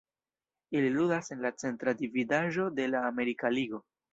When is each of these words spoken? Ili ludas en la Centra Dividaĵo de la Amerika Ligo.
Ili 0.77 0.89
ludas 0.95 1.29
en 1.35 1.45
la 1.47 1.51
Centra 1.65 1.95
Dividaĵo 2.01 2.69
de 2.81 2.91
la 2.95 3.07
Amerika 3.11 3.57
Ligo. 3.59 3.87